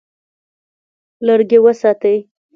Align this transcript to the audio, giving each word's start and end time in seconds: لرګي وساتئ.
لرګي 1.25 1.59
وساتئ. 1.63 2.17